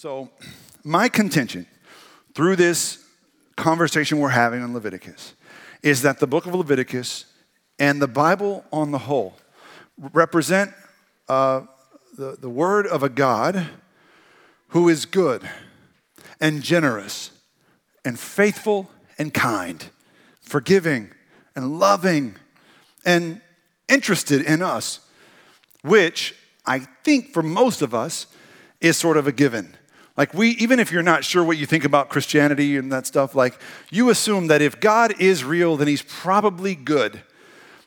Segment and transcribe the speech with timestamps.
[0.00, 0.30] So,
[0.84, 1.66] my contention
[2.32, 3.04] through this
[3.56, 5.34] conversation we're having on Leviticus
[5.82, 7.24] is that the book of Leviticus
[7.80, 9.34] and the Bible on the whole
[9.98, 10.70] represent
[11.28, 11.62] uh,
[12.16, 13.70] the, the word of a God
[14.68, 15.42] who is good
[16.40, 17.32] and generous
[18.04, 18.88] and faithful
[19.18, 19.84] and kind,
[20.40, 21.10] forgiving
[21.56, 22.36] and loving
[23.04, 23.40] and
[23.88, 25.00] interested in us,
[25.82, 28.28] which I think for most of us
[28.80, 29.74] is sort of a given.
[30.18, 33.36] Like, we, even if you're not sure what you think about Christianity and that stuff,
[33.36, 33.54] like,
[33.88, 37.22] you assume that if God is real, then he's probably good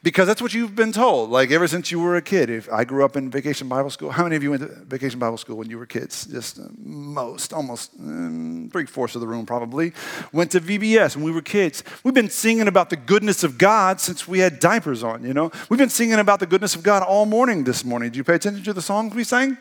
[0.03, 1.29] because that's what you've been told.
[1.29, 2.49] Like ever since you were a kid.
[2.49, 5.19] If I grew up in vacation Bible school, how many of you went to vacation
[5.19, 6.25] Bible school when you were kids?
[6.25, 9.93] Just uh, most, almost um, three fourths of the room probably
[10.33, 11.83] went to VBS when we were kids.
[12.03, 15.23] We've been singing about the goodness of God since we had diapers on.
[15.23, 18.09] You know, we've been singing about the goodness of God all morning this morning.
[18.09, 19.57] Did you pay attention to the songs we sang?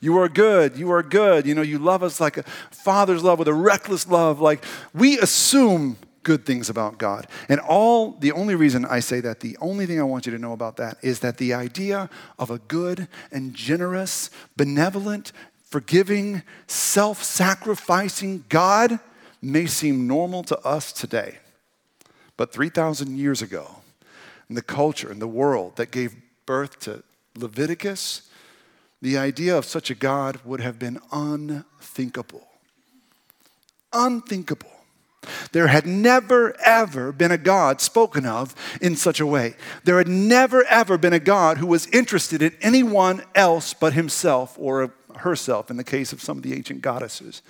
[0.00, 0.76] You are good.
[0.76, 1.46] You are good.
[1.46, 4.40] You know, you love us like a father's love with a reckless love.
[4.40, 7.26] Like we assume good things about God.
[7.48, 10.38] And all the only reason I say that, the only thing I want you to
[10.38, 17.22] know about that is that the idea of a good and generous, benevolent, forgiving, self
[17.22, 18.98] sacrificing God
[19.40, 21.38] may seem normal to us today.
[22.36, 23.82] But 3,000 years ago,
[24.48, 27.02] in the culture and the world that gave birth to
[27.36, 28.28] Leviticus,
[29.00, 32.46] the idea of such a God would have been unthinkable.
[33.92, 34.73] Unthinkable.
[35.52, 39.54] There had never, ever been a God spoken of in such a way.
[39.84, 44.56] There had never, ever been a God who was interested in anyone else but himself
[44.58, 47.42] or herself, in the case of some of the ancient goddesses.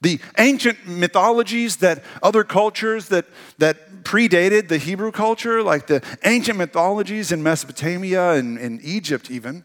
[0.00, 3.26] The ancient mythologies that other cultures that,
[3.58, 9.64] that predated the Hebrew culture, like the ancient mythologies in Mesopotamia and in Egypt, even,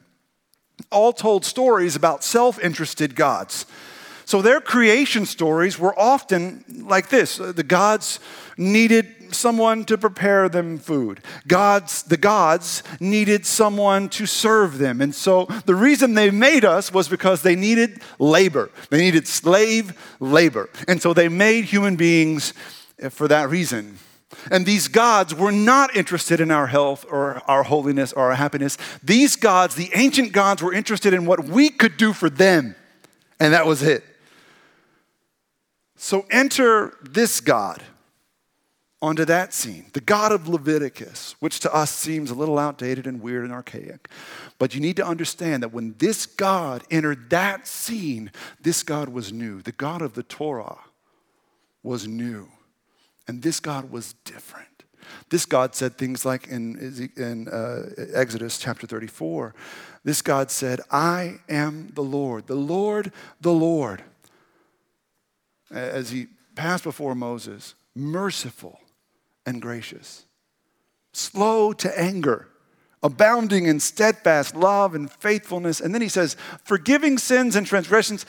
[0.91, 3.65] all told stories about self interested gods
[4.25, 8.19] so their creation stories were often like this uh, the gods
[8.57, 11.21] needed someone to prepare them food.
[11.47, 15.01] Gods, the gods needed someone to serve them.
[15.01, 18.69] And so the reason they made us was because they needed labor.
[18.89, 20.69] They needed slave labor.
[20.87, 22.53] And so they made human beings
[23.01, 23.97] uh, for that reason.
[24.51, 28.77] And these gods were not interested in our health or our holiness or our happiness.
[29.03, 32.75] These gods, the ancient gods, were interested in what we could do for them.
[33.39, 34.03] And that was it.
[35.95, 37.81] So enter this God
[39.01, 43.21] onto that scene, the God of Leviticus, which to us seems a little outdated and
[43.21, 44.09] weird and archaic.
[44.57, 49.31] But you need to understand that when this God entered that scene, this God was
[49.31, 49.61] new.
[49.61, 50.79] The God of the Torah
[51.83, 52.49] was new.
[53.27, 54.67] And this God was different.
[55.29, 59.53] This God said things like in, in uh, Exodus chapter 34,
[60.03, 64.03] this God said, I am the Lord, the Lord, the Lord
[65.75, 68.79] as he passed before Moses, merciful
[69.45, 70.25] and gracious,
[71.13, 72.47] slow to anger,
[73.03, 75.79] abounding in steadfast love and faithfulness.
[75.79, 78.25] And then he says, forgiving sins and transgressions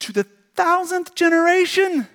[0.00, 2.08] to the thousandth generation.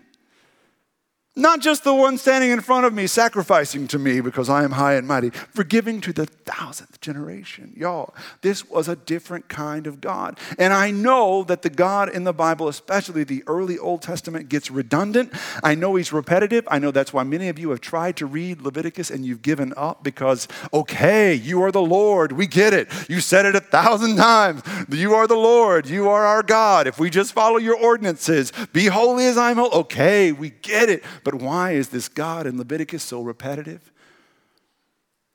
[1.37, 4.71] Not just the one standing in front of me sacrificing to me because I am
[4.71, 7.73] high and mighty, forgiving to the thousandth generation.
[7.77, 10.39] Y'all, this was a different kind of God.
[10.57, 14.71] And I know that the God in the Bible, especially the early Old Testament, gets
[14.71, 15.31] redundant.
[15.63, 16.67] I know he's repetitive.
[16.71, 19.75] I know that's why many of you have tried to read Leviticus and you've given
[19.77, 22.31] up because, okay, you are the Lord.
[22.31, 22.89] We get it.
[23.07, 24.63] You said it a thousand times.
[24.89, 25.87] You are the Lord.
[25.87, 26.87] You are our God.
[26.87, 29.67] If we just follow your ordinances, be holy as I'm holy.
[29.73, 31.03] Okay, we get it.
[31.27, 33.91] But why is this God in Leviticus so repetitive?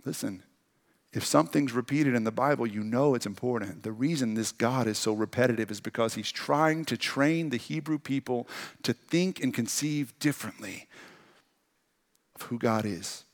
[0.06, 0.42] Listen,
[1.12, 3.82] if something's repeated in the Bible, you know it's important.
[3.82, 7.98] The reason this God is so repetitive is because he's trying to train the Hebrew
[7.98, 8.48] people
[8.84, 10.88] to think and conceive differently
[12.36, 13.24] of who God is.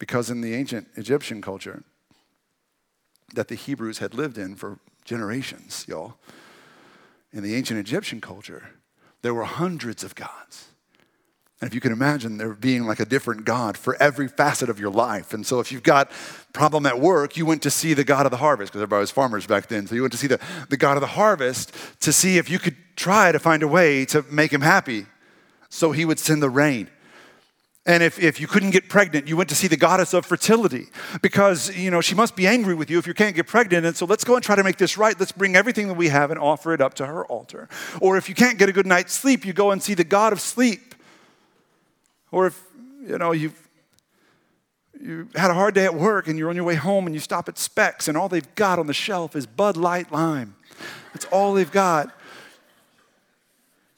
[0.00, 1.84] Because in the ancient Egyptian culture
[3.32, 6.16] that the Hebrews had lived in for generations, y'all,
[7.32, 8.70] in the ancient Egyptian culture,
[9.22, 10.68] there were hundreds of gods.
[11.60, 14.78] And if you can imagine there being like a different God for every facet of
[14.78, 15.34] your life.
[15.34, 16.12] And so if you've got
[16.52, 19.10] problem at work, you went to see the God of the harvest, because everybody was
[19.10, 19.88] farmers back then.
[19.88, 22.60] So you went to see the, the God of the harvest to see if you
[22.60, 25.06] could try to find a way to make him happy.
[25.68, 26.88] So he would send the rain.
[27.88, 30.88] And if, if you couldn't get pregnant, you went to see the goddess of fertility
[31.22, 33.86] because, you know, she must be angry with you if you can't get pregnant.
[33.86, 35.18] And so let's go and try to make this right.
[35.18, 37.66] Let's bring everything that we have and offer it up to her altar.
[38.02, 40.34] Or if you can't get a good night's sleep, you go and see the god
[40.34, 40.94] of sleep.
[42.30, 42.62] Or if,
[43.06, 43.58] you know, you've
[45.00, 47.20] you had a hard day at work and you're on your way home and you
[47.20, 50.56] stop at Spec's and all they've got on the shelf is Bud Light Lime.
[51.14, 52.12] That's all they've got.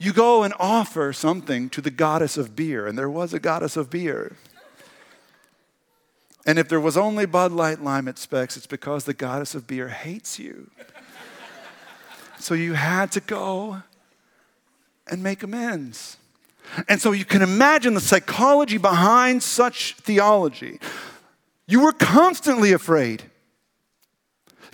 [0.02, 3.76] You go and offer something to the goddess of beer, and there was a goddess
[3.76, 4.38] of beer.
[6.47, 9.67] And if there was only Bud Light Lime at Specs, it's because the goddess of
[9.67, 10.70] beer hates you.
[12.38, 13.82] so you had to go
[15.06, 16.17] and make amends.
[16.88, 20.81] And so you can imagine the psychology behind such theology.
[21.67, 23.25] You were constantly afraid,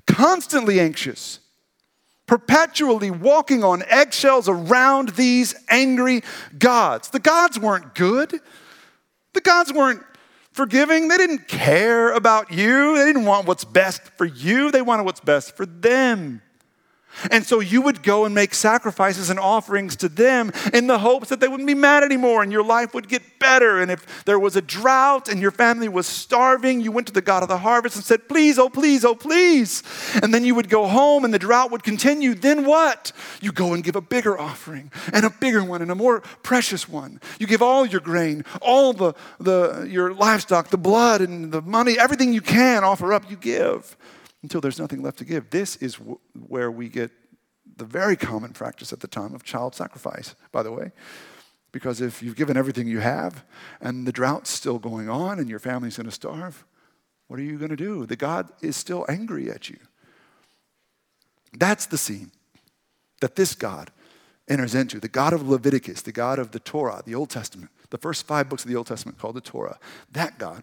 [0.06, 1.40] constantly anxious,
[2.26, 6.22] perpetually walking on eggshells around these angry
[6.58, 7.10] gods.
[7.10, 8.40] The gods weren't good,
[9.32, 10.02] the gods weren't
[10.52, 11.08] forgiving.
[11.08, 15.20] They didn't care about you, they didn't want what's best for you, they wanted what's
[15.20, 16.42] best for them.
[17.30, 21.28] And so you would go and make sacrifices and offerings to them in the hopes
[21.28, 23.80] that they wouldn't be mad anymore and your life would get better.
[23.80, 27.22] And if there was a drought and your family was starving, you went to the
[27.22, 29.82] God of the harvest and said, Please, oh, please, oh, please.
[30.22, 32.34] And then you would go home and the drought would continue.
[32.34, 33.12] Then what?
[33.40, 36.88] You go and give a bigger offering and a bigger one and a more precious
[36.88, 37.20] one.
[37.38, 41.98] You give all your grain, all the, the your livestock, the blood and the money,
[41.98, 43.96] everything you can offer up, you give
[44.46, 45.50] until there's nothing left to give.
[45.50, 47.10] This is w- where we get
[47.76, 50.92] the very common practice at the time of child sacrifice, by the way.
[51.72, 53.44] Because if you've given everything you have
[53.80, 56.64] and the drought's still going on and your family's going to starve,
[57.26, 58.06] what are you going to do?
[58.06, 59.78] The God is still angry at you.
[61.52, 62.30] That's the scene
[63.20, 63.90] that this God
[64.48, 67.98] enters into the God of Leviticus, the God of the Torah, the Old Testament, the
[67.98, 69.80] first five books of the Old Testament called the Torah.
[70.12, 70.62] That God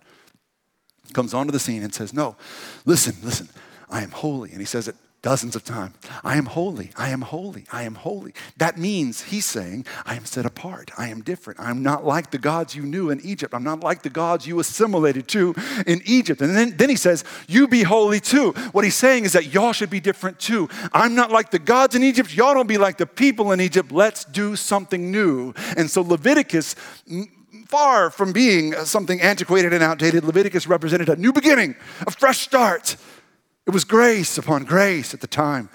[1.12, 2.38] comes onto the scene and says, No,
[2.86, 3.50] listen, listen,
[3.90, 4.52] I am holy.
[4.52, 5.96] And he says it dozens of times.
[6.24, 6.92] I am holy.
[6.98, 7.66] I am holy.
[7.72, 8.34] I am holy.
[8.58, 10.92] That means he's saying, I am set apart.
[10.98, 11.62] I am different.
[11.62, 13.54] I'm not like the gods you knew in Egypt.
[13.54, 15.56] I'm not like the gods you assimilated to
[15.88, 16.42] in Egypt.
[16.42, 18.52] And then, then he says, You be holy too.
[18.74, 20.68] What he's saying is that y'all should be different too.
[20.92, 22.36] I'm not like the gods in Egypt.
[22.36, 23.94] Y'all don't be like the people in Egypt.
[23.94, 25.54] Let's do something new.
[25.78, 26.76] And so Leviticus
[27.68, 30.24] far from being something antiquated and outdated.
[30.24, 31.76] Leviticus represented a new beginning,
[32.06, 32.98] a fresh start.
[33.66, 35.70] It was grace upon grace at the time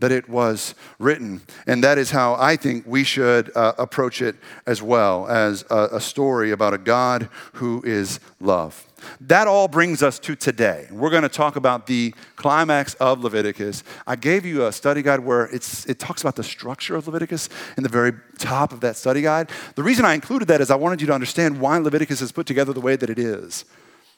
[0.00, 1.40] that it was written.
[1.66, 4.36] And that is how I think we should uh, approach it
[4.66, 8.86] as well as a, a story about a God who is love.
[9.20, 10.88] That all brings us to today.
[10.90, 13.84] We're going to talk about the climax of Leviticus.
[14.06, 17.48] I gave you a study guide where it's, it talks about the structure of Leviticus
[17.76, 19.50] in the very top of that study guide.
[19.74, 22.46] The reason I included that is I wanted you to understand why Leviticus is put
[22.46, 23.64] together the way that it is.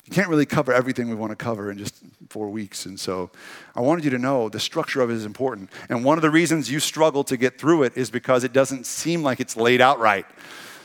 [0.07, 1.97] You can't really cover everything we want to cover in just
[2.29, 2.87] four weeks.
[2.87, 3.31] And so
[3.75, 5.71] I wanted you to know the structure of it is important.
[5.89, 8.87] And one of the reasons you struggle to get through it is because it doesn't
[8.87, 10.25] seem like it's laid out right.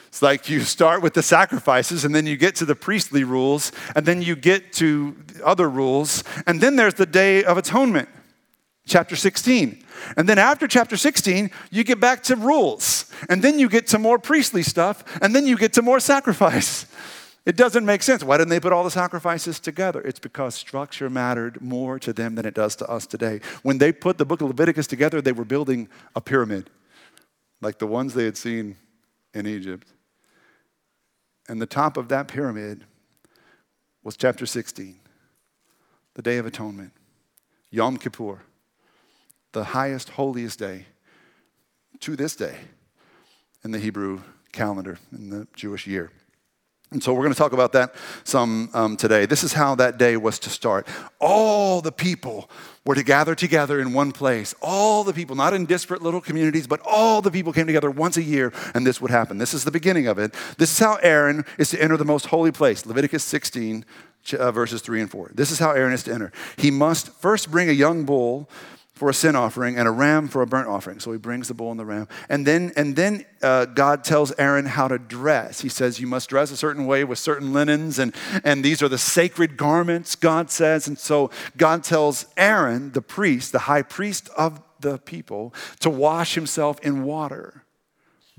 [0.07, 3.71] It's like you start with the sacrifices, and then you get to the priestly rules,
[3.95, 8.09] and then you get to other rules, and then there's the Day of Atonement,
[8.85, 9.81] chapter 16.
[10.17, 13.99] And then after chapter 16, you get back to rules, and then you get to
[13.99, 16.87] more priestly stuff, and then you get to more sacrifice.
[17.45, 18.23] It doesn't make sense.
[18.23, 19.99] Why didn't they put all the sacrifices together?
[20.01, 23.41] It's because structure mattered more to them than it does to us today.
[23.63, 26.69] When they put the book of Leviticus together, they were building a pyramid,
[27.59, 28.77] like the ones they had seen
[29.33, 29.87] in Egypt.
[31.49, 32.85] And the top of that pyramid
[34.03, 34.99] was chapter 16,
[36.13, 36.93] the Day of Atonement,
[37.71, 38.43] Yom Kippur,
[39.51, 40.85] the highest, holiest day
[42.01, 42.57] to this day
[43.63, 44.21] in the Hebrew
[44.51, 46.11] calendar, in the Jewish year.
[46.91, 47.95] And so we're going to talk about that
[48.25, 49.25] some um, today.
[49.25, 50.85] This is how that day was to start.
[51.21, 52.49] All the people
[52.85, 54.53] were to gather together in one place.
[54.61, 58.17] All the people, not in disparate little communities, but all the people came together once
[58.17, 59.37] a year, and this would happen.
[59.37, 60.33] This is the beginning of it.
[60.57, 62.85] This is how Aaron is to enter the most holy place.
[62.85, 63.85] Leviticus 16,
[64.37, 65.31] uh, verses 3 and 4.
[65.33, 66.33] This is how Aaron is to enter.
[66.57, 68.49] He must first bring a young bull
[69.01, 70.99] for a sin offering and a ram for a burnt offering.
[70.99, 72.07] So he brings the bull and the ram.
[72.29, 75.59] And then, and then uh, God tells Aaron how to dress.
[75.59, 78.87] He says, You must dress a certain way with certain linens, and, and these are
[78.87, 80.87] the sacred garments, God says.
[80.87, 86.35] And so God tells Aaron, the priest, the high priest of the people, to wash
[86.35, 87.65] himself in water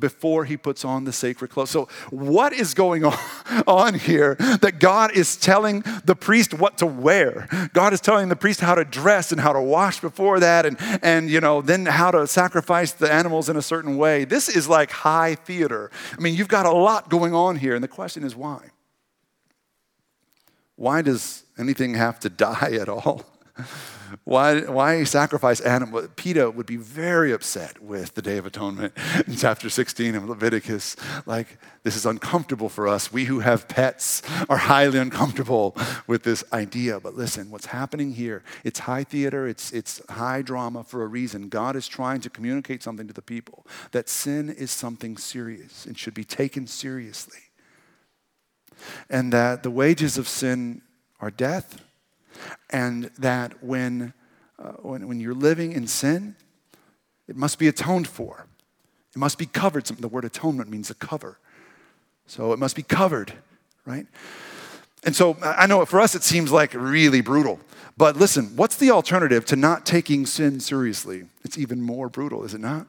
[0.02, 1.70] before he puts on the sacred clothes.
[1.70, 3.04] So, what is going
[3.66, 7.48] on, here that God is telling the priest what to wear?
[7.72, 10.76] God is telling the priest how to dress and how to wash before that, and,
[11.02, 14.24] and you know, then how to sacrifice the animals in a certain way.
[14.24, 15.90] This is like high theater.
[16.18, 18.70] I mean, you've got a lot going on here, and the question is why?
[20.74, 23.24] Why does anything have to die at all?
[24.24, 26.08] Why, why sacrifice animals?
[26.16, 28.92] PETA would be very upset with the Day of Atonement
[29.26, 30.96] in chapter 16 of Leviticus.
[31.26, 33.12] Like, this is uncomfortable for us.
[33.12, 35.76] We who have pets are highly uncomfortable
[36.06, 37.00] with this idea.
[37.00, 41.48] But listen, what's happening here, it's high theater, it's, it's high drama for a reason.
[41.48, 45.98] God is trying to communicate something to the people that sin is something serious and
[45.98, 47.38] should be taken seriously.
[49.08, 50.82] And that the wages of sin
[51.20, 51.80] are death
[52.70, 54.12] and that when,
[54.58, 56.36] uh, when, when you're living in sin,
[57.28, 58.46] it must be atoned for.
[59.14, 59.86] It must be covered.
[59.86, 61.38] The word atonement means a cover.
[62.26, 63.32] So it must be covered,
[63.84, 64.06] right?
[65.04, 67.60] And so I know for us it seems like really brutal.
[67.96, 71.24] But listen, what's the alternative to not taking sin seriously?
[71.44, 72.86] It's even more brutal, is it not?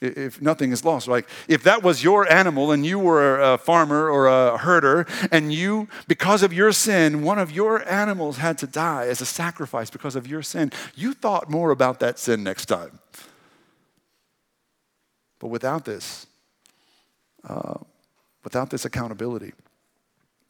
[0.00, 1.08] If nothing is lost.
[1.08, 5.52] Like if that was your animal and you were a farmer or a herder and
[5.52, 9.90] you, because of your sin, one of your animals had to die as a sacrifice
[9.90, 12.98] because of your sin, you thought more about that sin next time.
[15.38, 16.26] But without this,
[17.44, 17.78] uh,
[18.44, 19.52] without this accountability,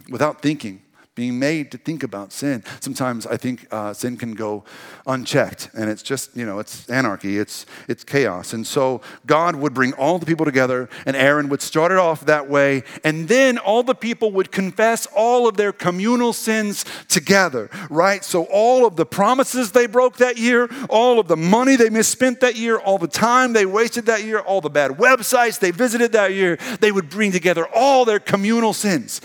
[0.08, 0.82] without thinking,
[1.16, 2.62] being made to think about sin.
[2.80, 4.62] Sometimes I think uh, sin can go
[5.06, 8.52] unchecked, and it's just, you know, it's anarchy, it's, it's chaos.
[8.52, 12.26] And so God would bring all the people together, and Aaron would start it off
[12.26, 17.70] that way, and then all the people would confess all of their communal sins together,
[17.88, 18.22] right?
[18.22, 22.40] So all of the promises they broke that year, all of the money they misspent
[22.40, 26.12] that year, all the time they wasted that year, all the bad websites they visited
[26.12, 29.22] that year, they would bring together all their communal sins.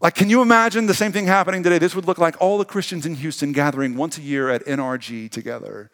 [0.00, 1.78] Like, can you imagine the same thing happening today?
[1.78, 5.30] This would look like all the Christians in Houston gathering once a year at NRG
[5.30, 5.90] together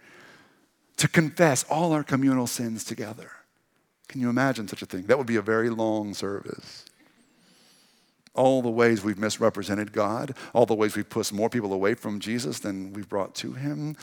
[0.97, 3.31] to confess all our communal sins together.
[4.09, 5.03] Can you imagine such a thing?
[5.07, 6.85] That would be a very long service.
[8.33, 12.21] All the ways we've misrepresented God, all the ways we've pushed more people away from
[12.21, 13.97] Jesus than we've brought to Him,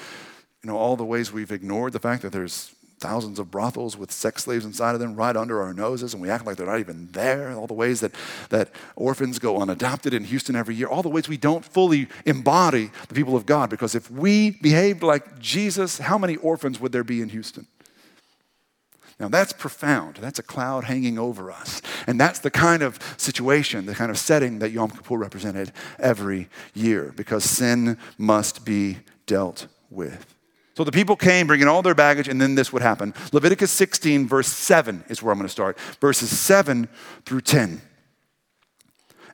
[0.63, 4.13] you know, all the ways we've ignored the fact that there's thousands of brothels with
[4.13, 6.79] sex slaves inside of them right under our noses, and we act like they're not
[6.79, 7.51] even there.
[7.51, 8.13] All the ways that,
[8.49, 12.91] that orphans go unadopted in Houston every year, all the ways we don't fully embody
[13.09, 13.69] the people of God.
[13.69, 17.67] Because if we behaved like Jesus, how many orphans would there be in Houston?
[19.19, 20.15] Now that's profound.
[20.15, 21.81] That's a cloud hanging over us.
[22.07, 26.47] And that's the kind of situation, the kind of setting that Yom Kippur represented every
[26.73, 30.33] year because sin must be dealt with.
[30.75, 33.13] So the people came bringing all their baggage, and then this would happen.
[33.31, 35.79] Leviticus 16, verse 7 is where I'm going to start.
[36.01, 36.87] Verses 7
[37.25, 37.81] through 10.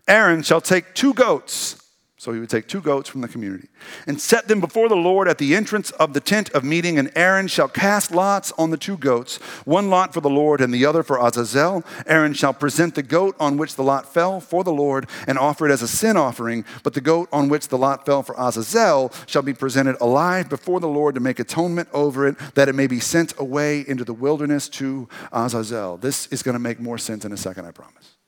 [0.07, 1.78] Aaron shall take two goats
[2.19, 3.69] so he would take two goats from the community
[4.05, 6.99] and set them before the Lord at the entrance of the tent of meeting.
[6.99, 10.73] And Aaron shall cast lots on the two goats, one lot for the Lord and
[10.73, 11.81] the other for Azazel.
[12.05, 15.65] Aaron shall present the goat on which the lot fell for the Lord and offer
[15.65, 16.65] it as a sin offering.
[16.83, 20.81] But the goat on which the lot fell for Azazel shall be presented alive before
[20.81, 24.13] the Lord to make atonement over it, that it may be sent away into the
[24.13, 25.95] wilderness to Azazel.
[25.95, 28.18] This is going to make more sense in a second, I promise.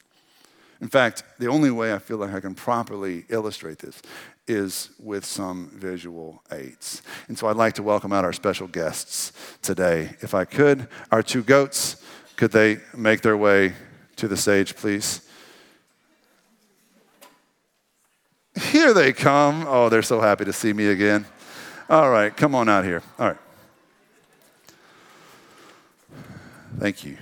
[0.81, 4.01] In fact, the only way I feel like I can properly illustrate this
[4.47, 7.03] is with some visual aids.
[7.27, 10.15] And so I'd like to welcome out our special guests today.
[10.21, 12.03] If I could, our two goats,
[12.35, 13.73] could they make their way
[14.15, 15.21] to the stage, please?
[18.59, 19.65] Here they come.
[19.67, 21.25] Oh, they're so happy to see me again.
[21.89, 23.03] All right, come on out here.
[23.19, 23.37] All right.
[26.79, 27.17] Thank you.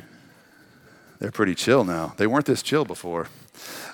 [1.20, 2.14] They're pretty chill now.
[2.16, 3.28] They weren't this chill before.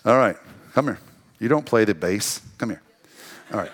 [0.05, 0.37] All right,
[0.73, 0.99] come here.
[1.39, 2.41] You don't play the bass.
[2.57, 2.81] Come here.
[3.51, 3.71] All right.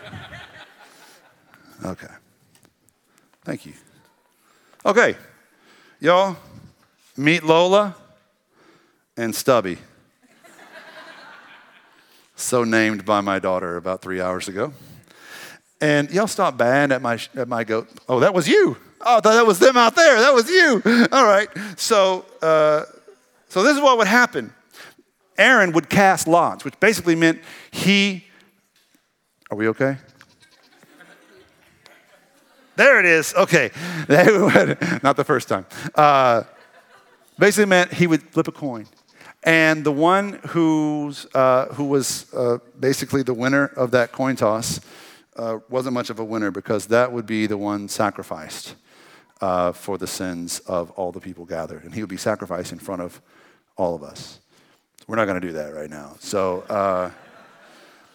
[1.85, 2.07] Okay.
[3.43, 3.73] Thank you.
[4.85, 5.15] Okay,
[5.99, 6.37] y'all,
[7.15, 7.95] meet Lola
[9.17, 9.77] and Stubby.
[12.35, 14.73] so named by my daughter about three hours ago.
[15.79, 17.89] And y'all stop bad at my, at my goat.
[18.07, 18.77] Oh, that was you.
[19.01, 20.19] Oh, that was them out there.
[20.19, 20.81] That was you.
[21.11, 21.49] All right.
[21.77, 22.83] So, uh,
[23.49, 24.53] so this is what would happen.
[25.41, 28.25] Aaron would cast lots, which basically meant he.
[29.49, 29.97] Are we okay?
[32.75, 33.33] There it is.
[33.35, 33.71] Okay.
[35.03, 35.65] Not the first time.
[35.95, 36.43] Uh,
[37.37, 38.87] basically meant he would flip a coin.
[39.43, 44.79] And the one who's, uh, who was uh, basically the winner of that coin toss
[45.35, 48.75] uh, wasn't much of a winner because that would be the one sacrificed
[49.41, 51.83] uh, for the sins of all the people gathered.
[51.83, 53.21] And he would be sacrificed in front of
[53.75, 54.40] all of us.
[55.11, 56.15] We're not going to do that right now.
[56.21, 57.11] So, uh,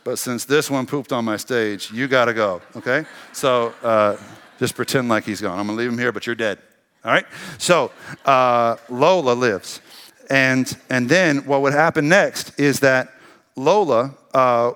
[0.03, 3.05] but since this one pooped on my stage, you got to go, okay?
[3.35, 4.17] So uh,
[4.59, 5.59] just pretend like he's gone.
[5.59, 6.59] I'm going to leave him here, but you're dead,
[7.05, 7.27] all right?
[7.59, 7.91] So
[8.25, 9.83] uh, Lola lives.
[10.31, 13.13] And, and then what would happen next is that
[13.57, 14.73] Lola uh,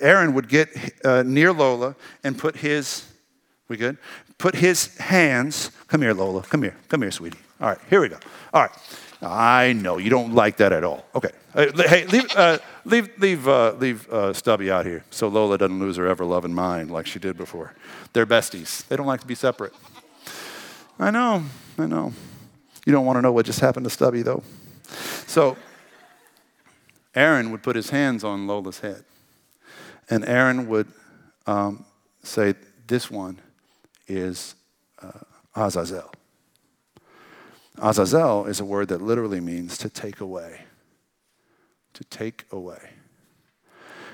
[0.00, 0.68] Aaron would get
[1.04, 3.04] uh, near Lola and put his,
[3.66, 3.98] we good?
[4.38, 7.38] Put his hands, come here, Lola, come here, come here, sweetie.
[7.60, 8.18] All right, here we go.
[8.52, 8.70] All right.
[9.22, 11.04] I know you don't like that at all.
[11.14, 11.30] Okay.
[11.54, 15.96] Hey, leave, uh, leave, leave, uh, leave uh, Stubby out here so Lola doesn't lose
[15.96, 17.74] her ever loving mind like she did before.
[18.12, 18.86] They're besties.
[18.88, 19.72] They don't like to be separate.
[20.98, 21.44] I know,
[21.78, 22.12] I know.
[22.86, 24.42] You don't want to know what just happened to Stubby, though.
[25.26, 25.56] So,
[27.14, 29.04] Aaron would put his hands on Lola's head,
[30.10, 30.88] and Aaron would
[31.46, 31.84] um,
[32.22, 32.54] say,
[32.86, 33.40] This one
[34.06, 34.54] is
[35.00, 35.20] uh,
[35.54, 36.12] Azazel.
[37.78, 40.62] Azazel is a word that literally means to take away.
[41.94, 42.90] To take away.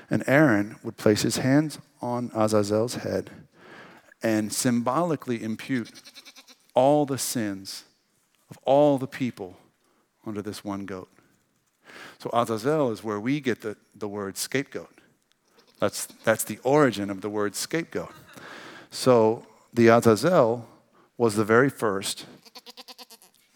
[0.09, 3.29] And Aaron would place his hands on Azazel's head
[4.21, 5.91] and symbolically impute
[6.73, 7.83] all the sins
[8.49, 9.57] of all the people
[10.25, 11.09] under this one goat.
[12.19, 14.99] So Azazel is where we get the, the word scapegoat.
[15.79, 18.13] That's, that's the origin of the word scapegoat.
[18.91, 20.67] So the Azazel
[21.17, 22.25] was the very first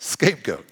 [0.06, 0.66] scapegoat.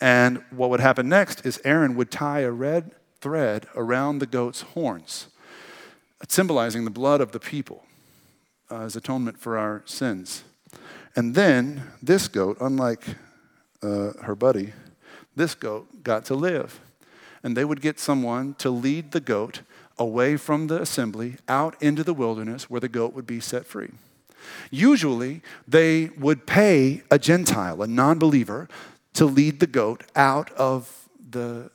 [0.00, 4.62] And what would happen next is Aaron would tie a red thread around the goat's
[4.62, 5.28] horns,
[6.28, 7.84] symbolizing the blood of the people
[8.70, 10.44] uh, as atonement for our sins.
[11.14, 13.04] And then this goat, unlike
[13.82, 14.72] uh, her buddy,
[15.34, 16.80] this goat got to live.
[17.42, 19.60] And they would get someone to lead the goat
[19.98, 23.92] away from the assembly out into the wilderness where the goat would be set free.
[24.70, 28.68] Usually, they would pay a Gentile, a non believer,
[29.14, 31.70] to lead the goat out of the,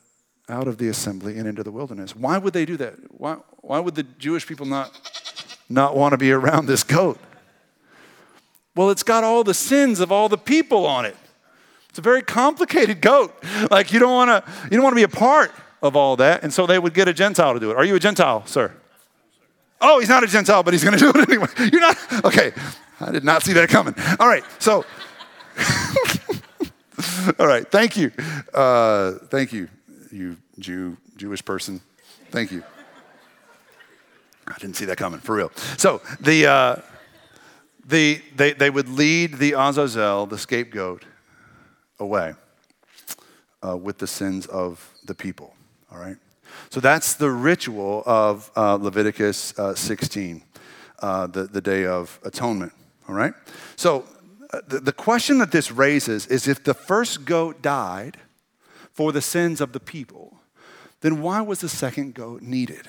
[0.48, 2.15] out of the assembly and into the wilderness.
[2.15, 2.96] Why would they do that?
[3.10, 4.91] Why, why would the Jewish people not,
[5.70, 7.20] not want to be around this goat?
[8.75, 11.18] Well, it's got all the sins of all the people on it.
[11.89, 13.34] It's a very complicated goat.
[13.70, 15.51] Like you don't want to you don't want to be a part
[15.82, 16.41] of all that.
[16.41, 17.75] And so they would get a Gentile to do it.
[17.75, 18.72] Are you a Gentile, sir?
[19.81, 21.47] Oh, he's not a Gentile, but he's going to do it anyway.
[21.71, 22.53] You're not okay.
[23.00, 23.95] I did not see that coming.
[24.19, 24.85] All right, so
[27.39, 27.69] all right.
[27.69, 28.11] Thank you,
[28.53, 29.67] uh, thank you,
[30.11, 31.81] you Jew Jewish person.
[32.29, 32.63] Thank you.
[34.47, 35.51] I didn't see that coming for real.
[35.77, 36.47] So the.
[36.47, 36.75] Uh,
[37.91, 41.03] the, they, they would lead the Azazel, the scapegoat,
[42.00, 42.33] away
[43.65, 45.53] uh, with the sins of the people.
[45.91, 46.17] All right?
[46.69, 50.43] So that's the ritual of uh, Leviticus uh, 16,
[50.99, 52.73] uh, the, the Day of Atonement.
[53.07, 53.33] All right?
[53.75, 54.05] So
[54.53, 58.17] uh, the, the question that this raises is if the first goat died
[58.91, 60.39] for the sins of the people,
[61.01, 62.87] then why was the second goat needed?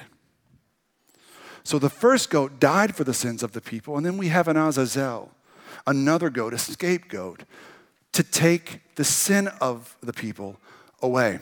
[1.64, 4.48] So the first goat died for the sins of the people, and then we have
[4.48, 5.31] an Azazel,
[5.87, 7.44] another goat, a scapegoat,
[8.12, 10.57] to take the sin of the people
[11.01, 11.38] away.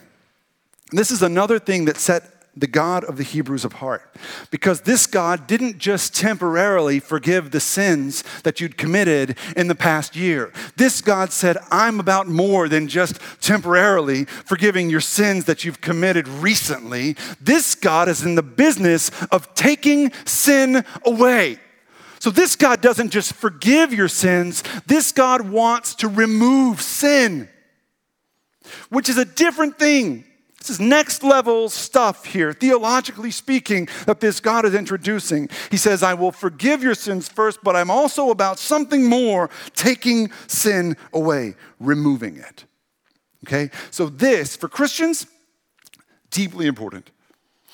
[0.92, 4.03] This is another thing that set the God of the Hebrews apart.
[4.50, 10.16] Because this God didn't just temporarily forgive the sins that you'd committed in the past
[10.16, 10.53] year.
[10.76, 16.26] This God said, I'm about more than just temporarily forgiving your sins that you've committed
[16.26, 17.16] recently.
[17.40, 21.59] This God is in the business of taking sin away.
[22.18, 27.48] So, this God doesn't just forgive your sins, this God wants to remove sin,
[28.90, 30.26] which is a different thing.
[30.61, 35.49] This is next level stuff here, theologically speaking, that this God is introducing.
[35.70, 40.31] He says, I will forgive your sins first, but I'm also about something more taking
[40.46, 42.66] sin away, removing it.
[43.46, 43.70] Okay?
[43.90, 45.27] So, this, for Christians,
[46.31, 47.11] deeply important.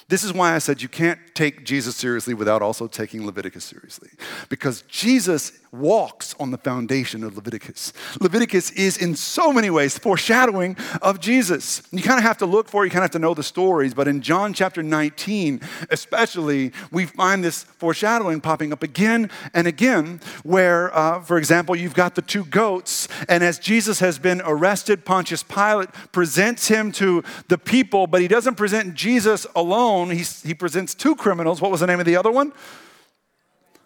[0.09, 4.11] This is why I said you can't take Jesus seriously without also taking Leviticus seriously.
[4.49, 7.93] Because Jesus walks on the foundation of Leviticus.
[8.21, 11.83] Leviticus is in so many ways foreshadowing of Jesus.
[11.91, 13.43] You kind of have to look for it, you kind of have to know the
[13.43, 15.61] stories, but in John chapter 19,
[15.91, 21.95] especially, we find this foreshadowing popping up again and again, where, uh, for example, you've
[21.95, 27.23] got the two goats, and as Jesus has been arrested, Pontius Pilate presents him to
[27.49, 31.61] the people, but he doesn't present Jesus alone, he, he presents two criminals.
[31.61, 32.53] What was the name of the other one?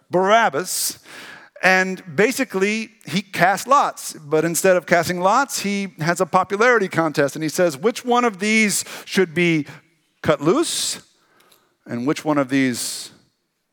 [0.09, 0.99] Barabbas.
[1.63, 7.35] And basically, he casts lots, but instead of casting lots, he has a popularity contest
[7.35, 9.67] and he says, which one of these should be
[10.23, 11.01] cut loose
[11.85, 13.11] and which one of these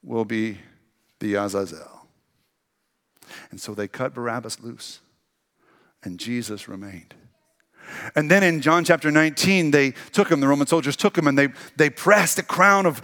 [0.03, 0.59] will be
[1.21, 2.07] the Azazel?
[3.51, 5.01] And so they cut Barabbas loose
[6.03, 7.15] and Jesus remained.
[8.15, 11.39] And then in John chapter 19, they took him, the Roman soldiers took him, and
[11.39, 13.01] they, they pressed a crown of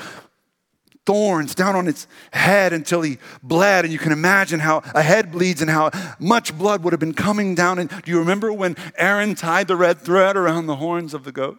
[1.07, 3.85] thorns down on its head until he bled.
[3.85, 7.15] And you can imagine how a head bleeds and how much blood would have been
[7.15, 7.79] coming down.
[7.79, 11.33] And do you remember when Aaron tied the red thread around the horns of the
[11.33, 11.59] goat?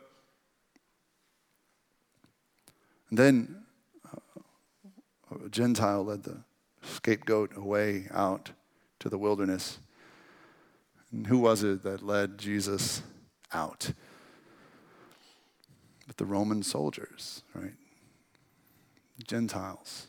[3.09, 3.63] And then
[4.11, 6.37] uh, a Gentile led the
[6.83, 8.51] scapegoat away out
[8.99, 9.79] to the wilderness.
[11.11, 13.03] And who was it that led Jesus
[13.53, 13.91] out?
[16.07, 17.73] But the Roman soldiers, right?
[19.23, 20.07] Gentiles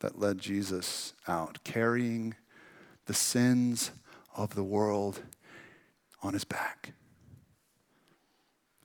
[0.00, 2.34] that led Jesus out, carrying
[3.06, 3.90] the sins
[4.36, 5.22] of the world
[6.22, 6.92] on his back.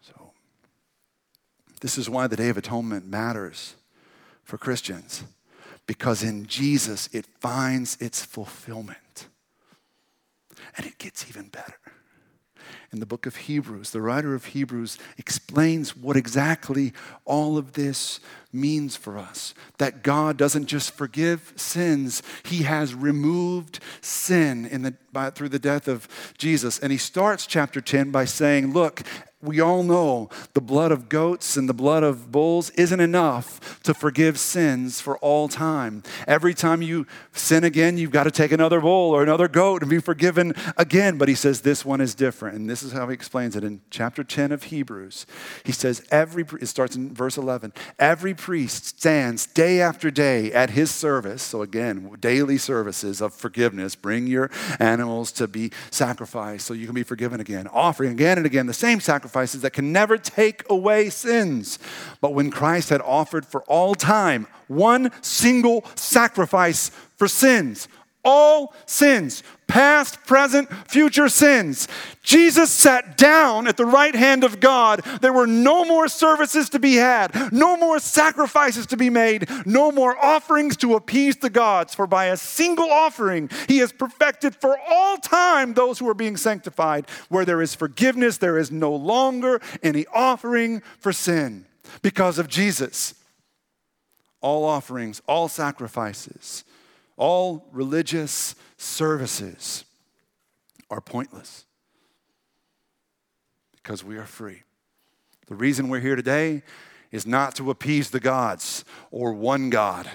[0.01, 0.31] So,
[1.81, 3.75] this is why the Day of Atonement matters
[4.43, 5.23] for Christians,
[5.85, 9.27] because in Jesus it finds its fulfillment.
[10.77, 11.79] And it gets even better
[12.91, 13.91] in the book of Hebrews.
[13.91, 16.93] The writer of Hebrews explains what exactly
[17.25, 18.19] all of this
[18.53, 19.53] means for us.
[19.77, 25.59] That God doesn't just forgive sins, He has removed sin in the, by, through the
[25.59, 26.79] death of Jesus.
[26.79, 29.03] And He starts chapter 10 by saying, Look,
[29.41, 33.93] we all know the blood of goats and the blood of bulls isn't enough to
[33.93, 36.03] forgive sins for all time.
[36.27, 39.89] Every time you sin again, you've got to take another bull or another goat and
[39.89, 41.17] be forgiven again.
[41.17, 42.55] But he says this one is different.
[42.55, 45.25] And this is how he explains it in chapter 10 of Hebrews.
[45.63, 50.71] He says, every, it starts in verse 11, every priest stands day after day at
[50.71, 51.43] his service.
[51.43, 53.93] So again, daily services of forgiveness.
[53.93, 54.49] Bring your
[54.79, 57.67] animals to be sacrificed so you can be forgiven again.
[57.67, 61.77] Offering again and again the same sacrifices that can never take away sins.
[62.19, 67.87] But when Christ had offered for all time one single sacrifice for sins,
[68.25, 71.87] all sins, past, present, future sins.
[72.23, 74.99] Jesus sat down at the right hand of God.
[75.21, 79.89] There were no more services to be had, no more sacrifices to be made, no
[79.89, 81.95] more offerings to appease the gods.
[81.95, 86.35] For by a single offering, he has perfected for all time those who are being
[86.35, 87.09] sanctified.
[87.29, 91.65] Where there is forgiveness, there is no longer any offering for sin
[92.01, 93.15] because of Jesus.
[94.41, 96.65] All offerings, all sacrifices,
[97.21, 99.85] all religious services
[100.89, 101.65] are pointless
[103.73, 104.63] because we are free.
[105.45, 106.63] The reason we're here today
[107.11, 110.09] is not to appease the gods or one God.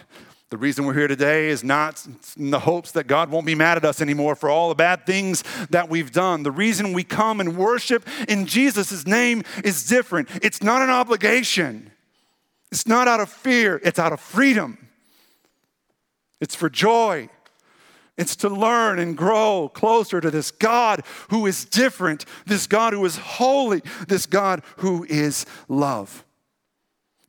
[0.50, 2.04] The reason we're here today is not
[2.36, 5.06] in the hopes that God won't be mad at us anymore for all the bad
[5.06, 6.42] things that we've done.
[6.42, 10.28] The reason we come and worship in Jesus' name is different.
[10.42, 11.92] It's not an obligation,
[12.72, 14.85] it's not out of fear, it's out of freedom.
[16.40, 17.28] It's for joy.
[18.16, 23.04] It's to learn and grow closer to this God who is different, this God who
[23.04, 26.24] is holy, this God who is love.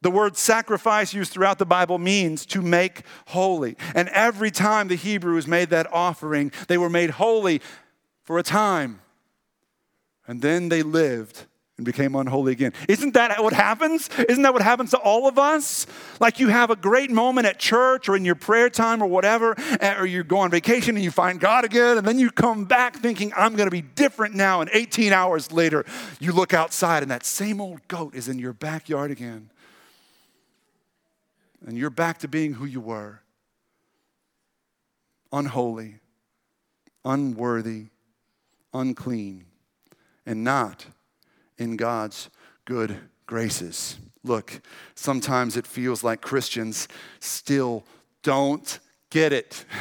[0.02, 3.76] The word sacrifice used throughout the Bible means to make holy.
[3.96, 7.62] And every time the Hebrews made that offering, they were made holy
[8.24, 9.02] for a time.
[10.28, 11.46] And then they lived
[11.78, 12.74] and became unholy again.
[12.90, 14.10] Isn't that what happens?
[14.28, 15.86] Isn't that what happens to all of us?
[16.20, 19.56] Like you have a great moment at church or in your prayer time or whatever,
[19.80, 22.66] eh, or you go on vacation and you find God again, and then you come
[22.66, 24.62] back thinking, I'm going to be different now.
[24.62, 25.86] And 18 hours later,
[26.20, 29.52] you look outside and that same old goat is in your backyard again.
[31.66, 33.22] And you're back to being who you were
[35.32, 36.00] unholy,
[37.04, 37.88] unworthy,
[38.74, 39.46] unclean,
[40.26, 40.86] and not
[41.58, 42.30] in God's
[42.66, 43.98] good graces.
[44.24, 44.62] Look,
[44.96, 46.88] sometimes it feels like Christians
[47.20, 47.84] still
[48.24, 49.66] don't get it.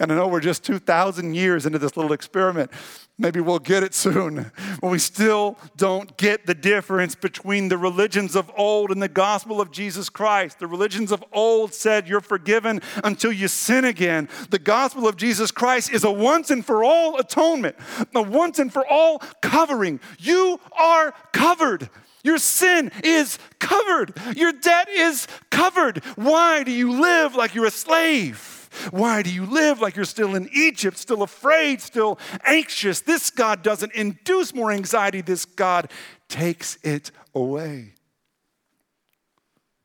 [0.00, 2.72] And I know we're just 2,000 years into this little experiment.
[3.16, 4.50] Maybe we'll get it soon.
[4.80, 9.60] But we still don't get the difference between the religions of old and the gospel
[9.60, 10.58] of Jesus Christ.
[10.58, 14.28] The religions of old said you're forgiven until you sin again.
[14.50, 17.76] The gospel of Jesus Christ is a once and for all atonement,
[18.16, 20.00] a once and for all covering.
[20.18, 21.90] You are covered.
[22.24, 24.12] Your sin is covered.
[24.34, 25.98] Your debt is covered.
[26.16, 28.63] Why do you live like you're a slave?
[28.90, 33.00] Why do you live like you're still in Egypt, still afraid, still anxious?
[33.00, 35.90] This God doesn't induce more anxiety, this God
[36.28, 37.94] takes it away.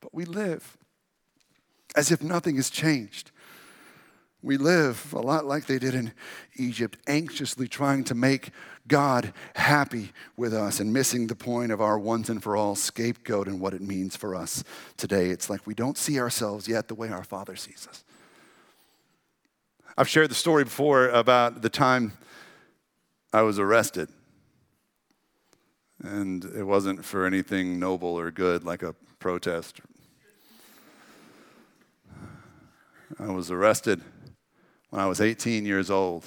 [0.01, 0.77] But we live
[1.95, 3.31] as if nothing has changed.
[4.41, 6.13] We live a lot like they did in
[6.55, 8.51] Egypt, anxiously trying to make
[8.87, 13.47] God happy with us and missing the point of our once and for all scapegoat
[13.47, 14.63] and what it means for us
[14.95, 15.29] today.
[15.29, 18.03] It's like we don't see ourselves yet the way our Father sees us.
[19.99, 22.13] I've shared the story before about the time
[23.33, 24.07] I was arrested.
[26.01, 29.81] And it wasn't for anything noble or good like a protest.
[33.19, 34.01] I was arrested
[34.89, 36.23] when I was 18 years old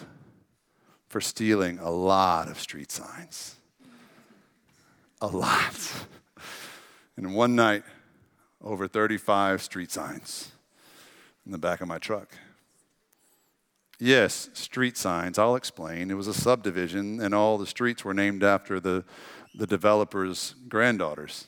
[1.08, 3.54] for stealing a lot of street signs.
[5.22, 6.06] A lot.
[7.16, 7.84] And one night,
[8.60, 10.52] over 35 street signs
[11.46, 12.36] in the back of my truck.
[14.04, 15.38] Yes, street signs.
[15.38, 16.10] I'll explain.
[16.10, 19.04] It was a subdivision, and all the streets were named after the,
[19.54, 21.46] the developer's granddaughters.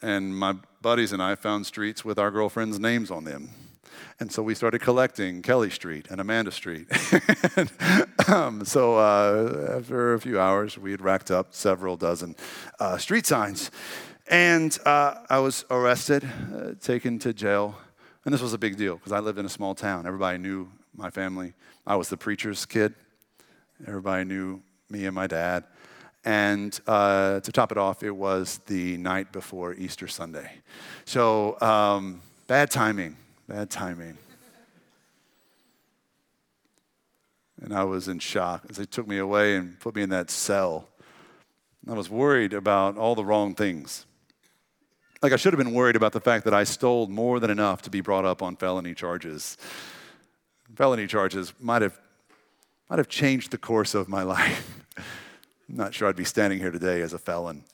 [0.00, 3.50] And my buddies and I found streets with our girlfriends' names on them.
[4.20, 6.86] And so we started collecting Kelly Street and Amanda Street.
[7.58, 7.70] and,
[8.28, 12.36] um, so uh, after a few hours, we had racked up several dozen
[12.80, 13.70] uh, street signs.
[14.28, 17.76] And uh, I was arrested, uh, taken to jail.
[18.24, 20.06] And this was a big deal because I lived in a small town.
[20.06, 21.54] Everybody knew my family.
[21.86, 22.94] I was the preacher's kid.
[23.86, 25.64] Everybody knew me and my dad.
[26.24, 30.52] And uh, to top it off, it was the night before Easter Sunday.
[31.04, 33.16] So, um, bad timing,
[33.48, 34.16] bad timing.
[37.60, 40.30] And I was in shock as they took me away and put me in that
[40.30, 40.88] cell.
[41.88, 44.06] I was worried about all the wrong things.
[45.22, 47.82] Like, I should have been worried about the fact that I stole more than enough
[47.82, 49.56] to be brought up on felony charges.
[50.74, 51.98] Felony charges might have,
[52.88, 54.84] might have changed the course of my life.
[55.68, 57.64] I'm not sure I'd be standing here today as a felon.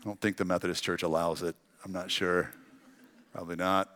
[0.00, 1.56] I don't think the Methodist Church allows it.
[1.84, 2.50] I'm not sure.
[3.32, 3.88] Probably not.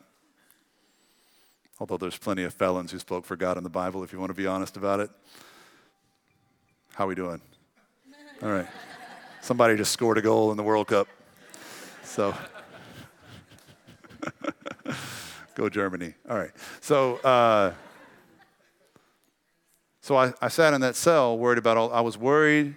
[1.79, 4.31] Although there's plenty of felons who spoke for God in the Bible, if you want
[4.31, 5.11] to be honest about it.
[6.95, 7.41] How are we doing?
[8.43, 8.67] All right.
[9.41, 11.09] Somebody just scored a goal in the World Cup.
[12.05, 12.35] So,
[15.55, 16.15] go Germany.
[16.29, 16.51] All right.
[16.81, 17.73] So, uh,
[20.11, 22.75] so I, I sat in that cell worried about all, I was worried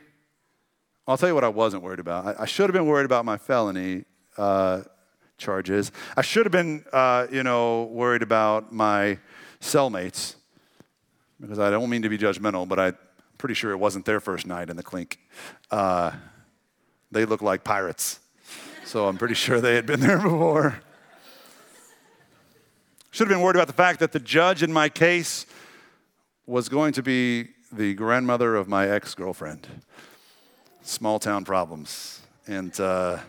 [1.08, 2.28] I'll tell you what I wasn't worried about.
[2.28, 4.06] I, I should have been worried about my felony
[4.38, 4.84] uh,
[5.39, 5.91] charges.
[6.15, 9.17] I should have been, uh, you know, worried about my
[9.60, 10.36] cellmates
[11.41, 12.98] because I don't mean to be judgmental, but I'm
[13.39, 15.17] pretty sure it wasn't their first night in the clink.
[15.72, 16.12] Uh,
[17.12, 18.19] they look like pirates,
[18.86, 20.80] so I'm pretty sure they had been there before.
[23.10, 25.48] Should have been worried about the fact that the judge in my case
[26.46, 29.68] was going to be the grandmother of my ex girlfriend
[30.82, 32.22] small town problems.
[32.46, 33.20] And uh,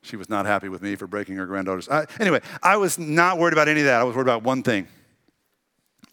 [0.00, 1.88] she was not happy with me for breaking her granddaughter's.
[1.88, 4.00] I, anyway, I was not worried about any of that.
[4.00, 4.88] I was worried about one thing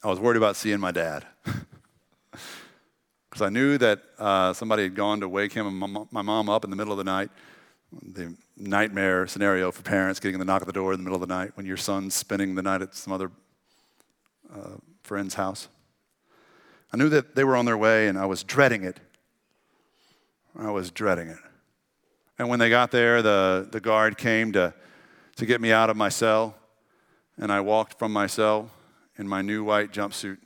[0.03, 1.25] I was worried about seeing my dad.
[3.29, 6.63] Because I knew that uh, somebody had gone to wake him and my mom up
[6.63, 7.31] in the middle of the night.
[7.91, 11.27] The nightmare scenario for parents getting the knock at the door in the middle of
[11.27, 13.31] the night when your son's spending the night at some other
[14.53, 15.67] uh, friend's house.
[16.93, 18.99] I knew that they were on their way and I was dreading it.
[20.55, 21.39] I was dreading it.
[22.37, 24.73] And when they got there, the, the guard came to,
[25.37, 26.55] to get me out of my cell,
[27.37, 28.69] and I walked from my cell
[29.17, 30.37] in my new white jumpsuit.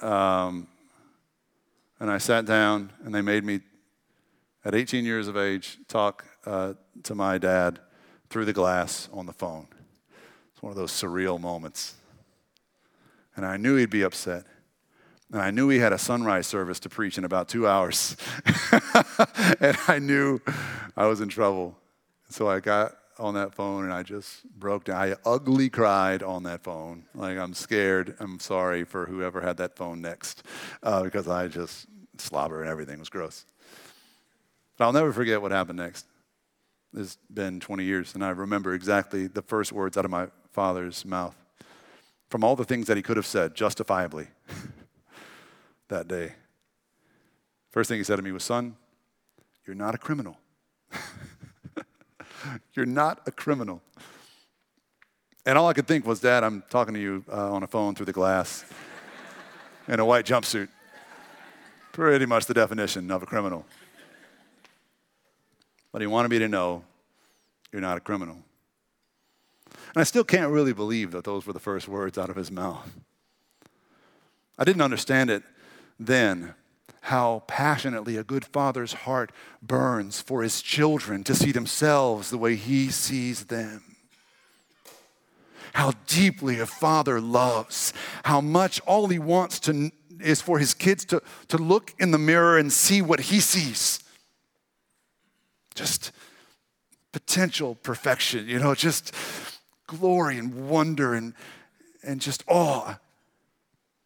[0.00, 0.68] Um,
[2.00, 3.60] and I sat down, and they made me,
[4.64, 7.80] at 18 years of age, talk uh, to my dad
[8.30, 9.66] through the glass on the phone.
[10.52, 11.94] It's one of those surreal moments.
[13.36, 14.44] And I knew he'd be upset.
[15.32, 18.16] And I knew he had a sunrise service to preach in about two hours.
[19.60, 20.40] and I knew
[20.96, 21.76] I was in trouble.
[22.28, 24.96] So I got on that phone and I just broke down.
[24.96, 27.04] I ugly cried on that phone.
[27.14, 28.16] Like, I'm scared.
[28.18, 30.42] I'm sorry for whoever had that phone next
[30.82, 31.86] uh, because I just
[32.18, 33.44] slobber and everything was gross.
[34.76, 36.06] But I'll never forget what happened next.
[36.96, 41.04] It's been 20 years, and I remember exactly the first words out of my father's
[41.04, 41.34] mouth
[42.30, 44.28] from all the things that he could have said justifiably.
[45.88, 46.34] that day.
[47.70, 48.76] First thing he said to me was, Son,
[49.66, 50.38] you're not a criminal.
[52.74, 53.82] you're not a criminal.
[55.46, 57.94] And all I could think was, Dad, I'm talking to you uh, on a phone
[57.94, 58.64] through the glass
[59.88, 60.68] in a white jumpsuit.
[61.92, 63.66] Pretty much the definition of a criminal.
[65.92, 66.82] But he wanted me to know
[67.72, 68.38] you're not a criminal.
[69.66, 72.50] And I still can't really believe that those were the first words out of his
[72.50, 72.96] mouth.
[74.58, 75.42] I didn't understand it
[75.98, 76.54] then
[77.02, 79.30] how passionately a good father's heart
[79.60, 83.82] burns for his children to see themselves the way he sees them.
[85.74, 87.92] How deeply a father loves,
[88.24, 92.18] how much all he wants to, is for his kids to, to look in the
[92.18, 94.02] mirror and see what he sees.
[95.74, 96.10] Just
[97.12, 99.14] potential perfection, you know, just
[99.86, 101.34] glory and wonder and,
[102.02, 102.98] and just awe.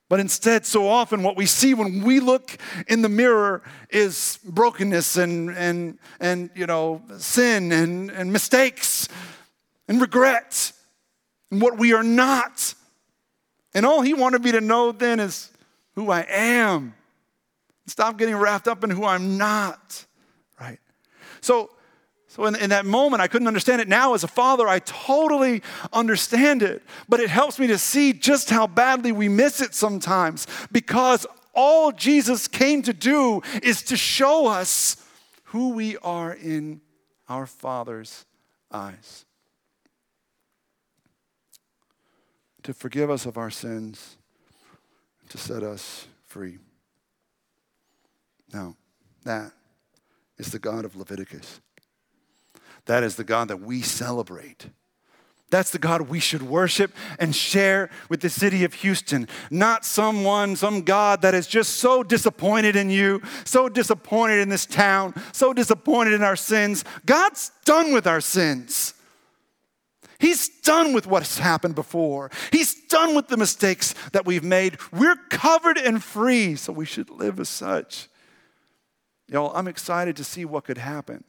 [0.09, 5.19] But instead, so often what we see when we look in the mirror is brokenness
[5.19, 9.09] and, and, and you know, sin and, and mistakes
[9.87, 10.73] and regret
[11.51, 12.75] and what we are not.
[13.75, 15.51] And all he wanted me to know then is
[15.95, 16.95] who I am.
[17.87, 20.07] Stop getting wrapped up in who I'm not,
[20.61, 20.79] right?
[21.43, 21.71] So
[22.31, 23.89] So, in, in that moment, I couldn't understand it.
[23.89, 25.63] Now, as a father, I totally
[25.95, 26.83] understand it.
[27.09, 31.91] But it helps me to see just how badly we miss it sometimes because all
[31.91, 35.03] Jesus came to do is to show us
[35.45, 36.83] who we are in
[37.29, 38.27] our Father's
[38.71, 39.25] eyes.
[42.65, 44.19] To forgive us of our sins,
[45.31, 46.59] to set us free.
[48.53, 48.77] Now,
[49.25, 49.53] that
[50.37, 51.61] is the God of Leviticus.
[52.89, 54.71] That is the God that we celebrate.
[55.51, 59.29] That's the God we should worship and share with the city of Houston.
[59.51, 64.65] Not someone, some God that is just so disappointed in you, so disappointed in this
[64.65, 66.83] town, so disappointed in our sins.
[67.05, 68.95] God's done with our sins.
[70.19, 72.31] He's done with what's happened before.
[72.53, 74.79] He's done with the mistakes that we've made.
[74.93, 78.09] We're covered and free, so we should live as such.
[79.29, 81.25] Y'all, I'm excited to see what could happen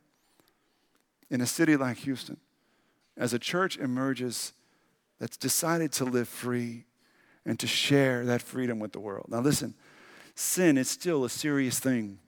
[1.30, 2.38] in a city like Houston
[3.18, 4.54] as a church emerges
[5.20, 6.86] that's decided to live free
[7.46, 9.26] and to share that freedom with the world.
[9.30, 9.76] Now, listen,
[10.36, 12.20] sin is still a serious thing.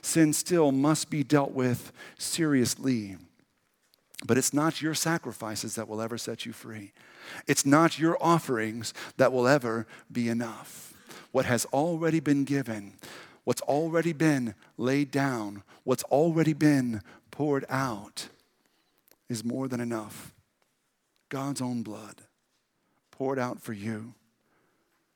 [0.00, 3.16] Sin still must be dealt with seriously.
[4.24, 6.92] But it's not your sacrifices that will ever set you free.
[7.48, 10.94] It's not your offerings that will ever be enough.
[11.32, 12.94] What has already been given,
[13.42, 18.28] what's already been laid down, what's already been poured out
[19.28, 20.32] is more than enough.
[21.28, 22.22] God's own blood
[23.10, 24.14] poured out for you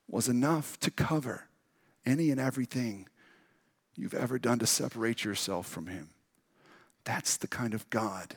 [0.08, 1.48] was enough to cover
[2.04, 3.06] any and everything
[3.94, 6.10] you've ever done to separate yourself from Him.
[7.04, 8.36] That's the kind of God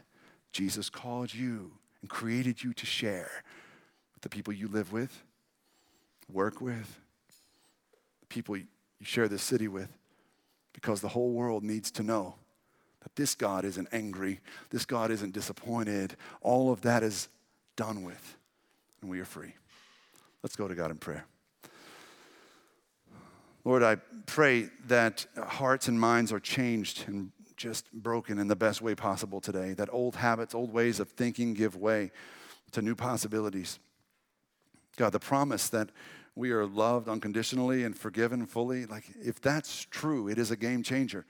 [0.52, 3.44] Jesus called you and created you to share
[4.14, 5.24] with the people you live with,
[6.32, 7.00] work with,
[8.20, 8.66] the people you
[9.04, 9.90] share this city with,
[10.74, 12.36] because the whole world needs to know
[13.02, 16.16] that this God isn't angry, this God isn't disappointed.
[16.42, 17.30] All of that is
[17.76, 18.38] done with,
[19.02, 19.54] and we are free.
[20.44, 21.26] Let's go to God in prayer.
[23.66, 28.82] Lord, I pray that hearts and minds are changed and just broken in the best
[28.82, 32.12] way possible today, that old habits, old ways of thinking give way
[32.72, 33.80] to new possibilities.
[34.96, 35.90] God, the promise that
[36.36, 40.84] we are loved unconditionally and forgiven fully, like if that's true, it is a game
[40.84, 41.26] changer.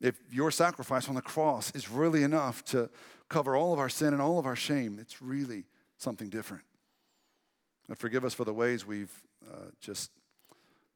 [0.00, 2.90] If your sacrifice on the cross is really enough to
[3.28, 5.64] cover all of our sin and all of our shame, it's really
[5.98, 6.64] something different.
[7.88, 9.12] And forgive us for the ways we've
[9.50, 10.10] uh, just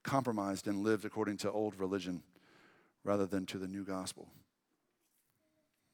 [0.02, 2.22] compromised and lived according to old religion
[3.04, 4.28] rather than to the new gospel.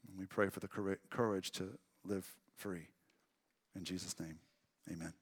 [0.08, 0.68] And we pray for the
[1.10, 2.88] courage to live free.
[3.74, 4.38] In Jesus' name,
[4.90, 5.12] amen.